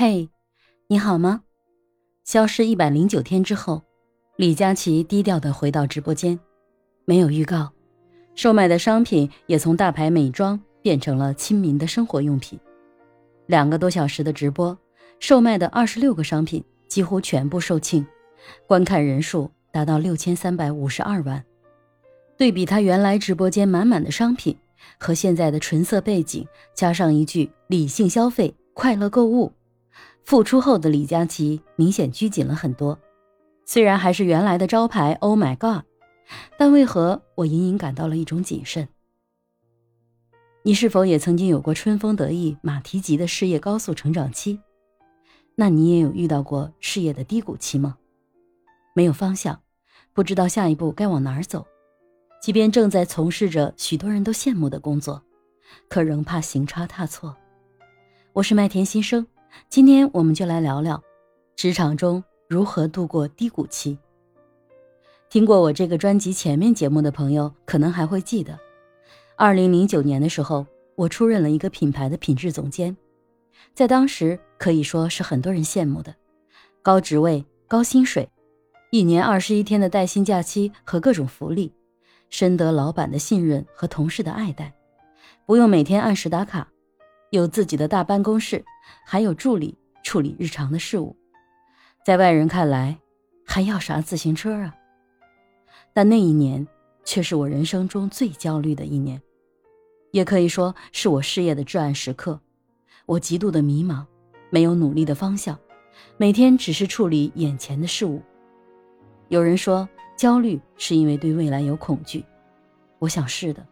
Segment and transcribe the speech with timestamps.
[0.00, 0.30] 嘿，
[0.86, 1.42] 你好吗？
[2.22, 3.82] 消失一百零九天之后，
[4.36, 6.38] 李佳琦低调的回到直播间，
[7.04, 7.72] 没有预告，
[8.36, 12.56] 售卖的商品也从大牌美妆变成了亲民的生活用品。
[13.46, 14.78] 两个多小时的直播，
[15.18, 18.06] 售卖的二十六个商品几乎全部售罄，
[18.68, 21.44] 观看人数达到六千三百五十二万。
[22.36, 24.56] 对比他原来直播间满满的商品
[24.96, 29.52] 和现在的纯色背景，加上一句理性消费、快乐购物。
[30.24, 32.98] 复出后的李佳琦明显拘谨了很多，
[33.64, 35.84] 虽然还是原来的招牌 “Oh my God”，
[36.58, 38.88] 但为何我隐隐感到了一种谨慎？
[40.62, 44.60] 你是否也曾经有过春风得意马蹄疾的事业高速成长期？
[45.54, 47.96] 那你也有遇到过事业的低谷期吗？
[48.94, 49.58] 没有方向，
[50.12, 51.66] 不知道下一步该往哪儿走，
[52.42, 55.22] 即便正在从事着许多人都羡慕的工作，
[55.88, 57.34] 可仍怕行差踏错。
[58.34, 59.26] 我是麦田新生。
[59.68, 61.02] 今天我们就来聊聊
[61.56, 63.98] 职场中如何度过低谷期。
[65.28, 68.58] 听过我这个专辑前面节目的朋友，可能还会记得，
[69.36, 72.96] 二零零九年的时候，我出任了一个品牌的品质总监，
[73.74, 76.14] 在当时可以说是很多人羡慕的，
[76.80, 78.28] 高职位、高薪水，
[78.90, 81.74] 一年二十一天的带薪假期和各种福利，
[82.30, 84.72] 深得老板的信任和同事的爱戴，
[85.44, 86.68] 不用每天按时打卡。
[87.30, 88.64] 有自己的大办公室，
[89.04, 91.14] 还有助理处理日常的事务，
[92.04, 92.98] 在外人看来，
[93.44, 94.74] 还要啥自行车啊？
[95.92, 96.66] 但那一年
[97.04, 99.20] 却是我人生中最焦虑的一年，
[100.10, 102.40] 也可以说是我事业的至暗时刻。
[103.04, 104.06] 我极度的迷茫，
[104.48, 105.58] 没有努力的方向，
[106.16, 108.22] 每天只是处理眼前的事物。
[109.28, 112.24] 有人说焦虑是因为对未来有恐惧，
[112.98, 113.66] 我想是的，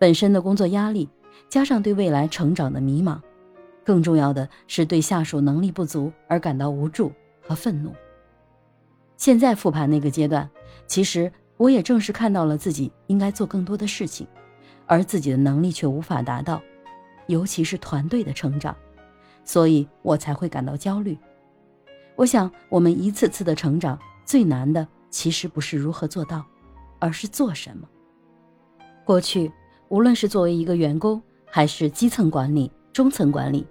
[0.00, 1.08] 本身的工作压力。
[1.48, 3.20] 加上对未来成长的迷茫，
[3.84, 7.92] 更重要的是对下属能力不足而感到无助和愤怒。
[9.16, 10.48] 现在复盘那个阶段，
[10.86, 14.26] 其实我也正是看到了自己应该做更多的事情，
[14.86, 16.60] 而自己的能力却无法达到，
[17.28, 18.74] 尤其是团队的成长，
[19.44, 21.16] 所以我才会感到焦虑。
[22.16, 26.44] 我想，我们一次次的成长最难的，其实不是如何做到，
[26.98, 27.88] 而是做什么。
[29.04, 29.50] 过去，
[29.88, 31.22] 无论是作为一个员工，
[31.54, 33.66] 还是基层管理、中层管理，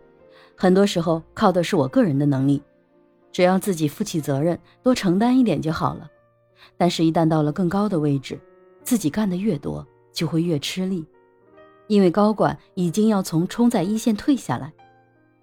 [0.56, 2.62] 很多时候靠的是我个人的能力，
[3.32, 6.08] 只要自己负起责任，多承担一点就好了。
[6.78, 8.40] 但是，一旦到了更高的位置，
[8.84, 9.84] 自己干的越多，
[10.14, 11.04] 就会越吃力，
[11.88, 14.72] 因为高管已经要从冲在一线退下来，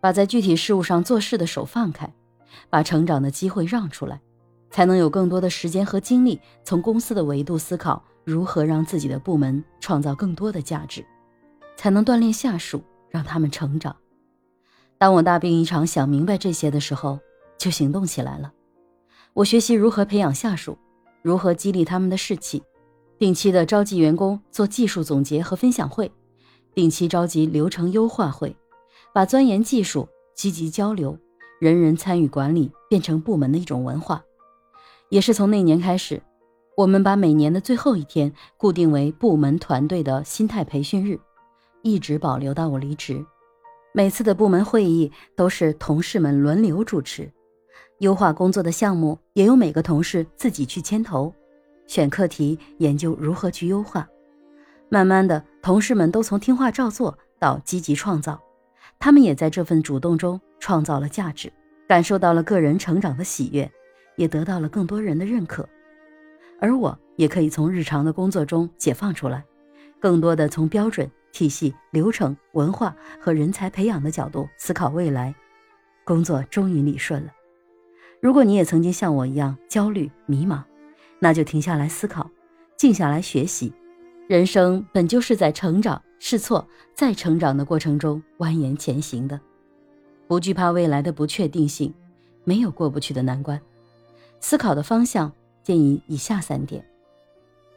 [0.00, 2.08] 把在具体事务上做事的手放开，
[2.70, 4.20] 把成长的机会让出来，
[4.70, 11.04] 才能有更多的时间和精力从公司的维度思考如何让自己的部门创造更多的价值。
[11.78, 13.94] 才能锻炼下属，让他们成长。
[14.98, 17.20] 当我大病一场，想明白这些的时候，
[17.56, 18.52] 就行动起来了。
[19.32, 20.76] 我学习如何培养下属，
[21.22, 22.60] 如何激励他们的士气，
[23.16, 26.10] 定期的召集员工做技术总结和分享会，
[26.74, 28.56] 定期召集流程优化会，
[29.14, 31.16] 把钻研技术、积极交流、
[31.60, 34.20] 人人参与管理变成部门的一种文化。
[35.10, 36.20] 也是从那年开始，
[36.76, 41.20] 我们把每年的最后一天固定为部门团队的心态培训日。
[41.82, 43.24] 一直保留到我离职，
[43.92, 47.30] 每次的部门会议都是同事们轮流主持，
[47.98, 51.32] 优化工作的项目也由每个同事自己去牵头，
[51.86, 54.08] 选课题，研究如何去优化。
[54.88, 58.40] 慢慢的，同事们都从听话照做到积极创造，
[58.98, 61.52] 他们也在这份主动中创造了价值，
[61.86, 63.70] 感受到了个人成长的喜悦，
[64.16, 65.68] 也得到了更多人的认可。
[66.60, 69.44] 而我也可以从日常的工作中解放出来，
[70.00, 71.08] 更多的从标准。
[71.38, 75.32] 体系、流程、文化和人才培养的角度思考未来，
[76.04, 77.32] 工作终于理顺了。
[78.20, 80.64] 如果你也曾经像我一样焦虑迷茫，
[81.20, 82.28] 那就停下来思考，
[82.76, 83.72] 静下来学习。
[84.26, 89.40] 人生本就是在成长、试错、再成长的过程中蜿蜒前行的，
[90.26, 91.94] 不惧怕未来的不确定性，
[92.42, 93.60] 没有过不去的难关。
[94.40, 96.84] 思考的方向建议以下三点：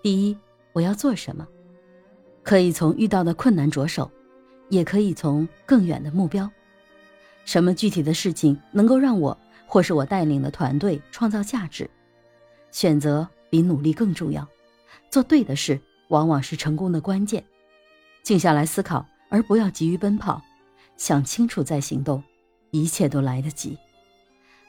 [0.01, 0.35] 第一，
[0.73, 1.47] 我要做什么？
[2.43, 4.09] 可以从遇到的困难着手，
[4.69, 6.49] 也可以从更远的目标。
[7.45, 11.89] 什么具体的事情能够让我或是我带领的团队创造价值？
[12.71, 14.47] 选择比努力更重要。
[15.09, 15.79] 做对的事
[16.09, 17.43] 往往是成功的关键。
[18.23, 20.41] 静下来思考，而不要急于奔跑，
[20.97, 22.23] 想清楚再行动，
[22.69, 23.77] 一切都来得及。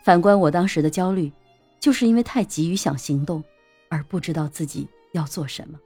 [0.02, 1.32] 反观我当时的焦虑，
[1.78, 3.42] 就是因为太急于想行动，
[3.88, 5.78] 而不知道自己要做什么。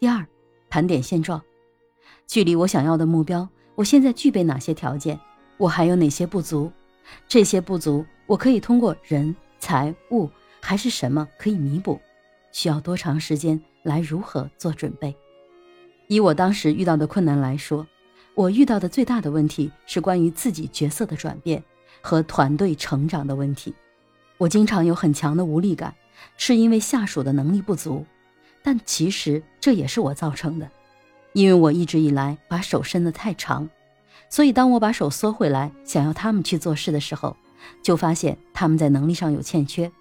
[0.00, 0.26] 第二。
[0.72, 1.42] 盘点现状，
[2.26, 5.20] 距离我想要的目标，我现在具备哪些条件？
[5.58, 6.72] 我还有哪些不足？
[7.28, 10.30] 这些不足，我可以通过人、财物
[10.62, 12.00] 还是什么可以弥补？
[12.52, 15.14] 需要多长时间来如何做准备？
[16.08, 17.86] 以我当时遇到的困难来说，
[18.34, 21.62] 我遇到的最大的问题是关于自己角色的转变
[22.00, 23.74] 和团队成长的问题。
[24.38, 25.94] 我经常有很强的无力感，
[26.38, 28.06] 是因为下属的能力不足，
[28.62, 30.70] 但其实这也是我造成的，
[31.32, 33.68] 因为我一直以来把手伸得太长。
[34.28, 37.36] 所以，当我把手缩回来，想要他们去做事的时候，
[37.82, 39.92] 就发现他们在能力上有欠缺，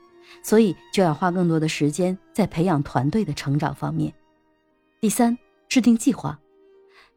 [0.42, 4.14] 所以就要花更多的时间在培养团队的成长方面。
[5.02, 5.38] 第三，
[5.68, 6.40] 制定计划，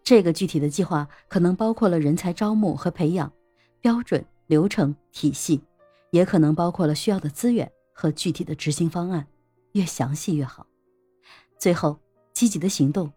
[0.02, 3.30] 这个具体的计划可能包括了人才招募和培养
[3.80, 5.60] 标准、流程、体系，
[6.10, 9.26] 也可能包括了需要的资源和具体的执行方案，
[9.72, 10.66] 越详细越好。
[11.64, 11.98] 最后，
[12.34, 13.10] 积极的行动，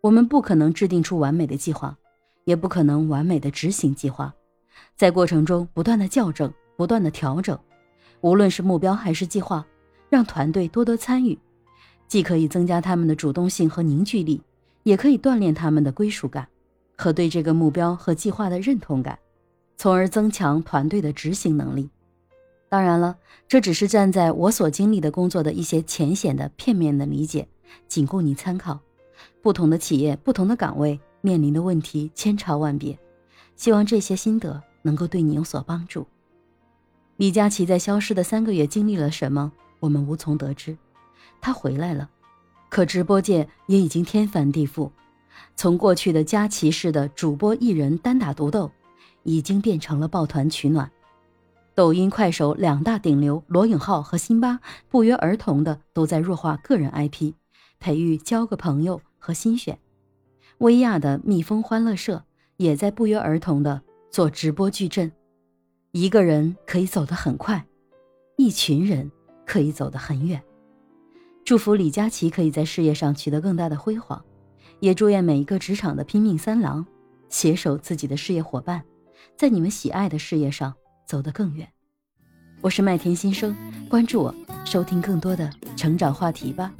[0.00, 1.94] 我们不可能制定出完美的计划。
[2.44, 4.34] 也不可能完美的执行计划，
[4.96, 7.58] 在过程中不断的校正、不断的调整，
[8.22, 9.62] 无论是目标还是计划，
[10.08, 11.38] 让团队多多参与，
[12.08, 14.40] 既可以增加他们的主动性和凝聚力，
[14.84, 16.48] 也可以锻炼他们的归属感
[16.96, 19.18] 和对这个目标和计划的认同感，
[19.76, 21.90] 从而增强团队的执行能力。
[22.70, 27.46] 当然了，这只是站在我所经历的工作的一些浅显的、片面的理解，
[27.88, 28.78] 仅供你参考。
[29.42, 31.00] 不同的企业、不同的岗位。
[31.22, 32.96] 面临的问题千差万别，
[33.56, 36.06] 希望这些心得能够对你有所帮助。
[37.16, 40.76] 李佳琦在消失的三个月经历了什么，我们无从得知。
[41.40, 42.08] 他回来了，
[42.68, 44.88] 可直播界也已经天翻地覆，
[45.56, 48.70] 从过去的佳琦式的主播艺人单打独斗，
[49.24, 50.88] 已经变成了抱团取暖。
[51.74, 57.32] 抖音、快手两大顶流罗永浩和辛巴不约而同的都在弱化个人 IP，
[57.78, 59.78] 培育交个朋友和新选。
[60.58, 62.24] 薇娅的蜜蜂欢乐社
[62.56, 65.12] 也在不约而同的做直播矩阵，
[65.92, 67.66] 一个人可以走得很快，
[68.36, 69.10] 一群人
[69.44, 70.42] 可以走得很远。
[71.44, 74.24] 祝福李佳琦可以在事业上取得更大的辉煌，
[74.80, 76.84] 也祝愿每一个职场的拼命三郎
[77.28, 78.82] 携手自己的事业伙伴，
[79.36, 80.74] 在你们喜爱的事业上
[81.06, 81.68] 走得更远。
[82.62, 83.54] 我是麦田新生，
[83.88, 84.34] 关注我，
[84.64, 86.72] 收听更多的成长话题吧。